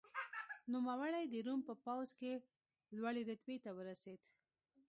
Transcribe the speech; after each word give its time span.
نوموړی 0.73 1.23
د 1.29 1.35
روم 1.45 1.59
په 1.69 1.73
پوځ 1.85 2.09
کې 2.19 2.31
لوړې 2.95 3.21
رتبې 3.29 3.57
ته 3.63 3.69
ورسېد. 3.77 4.19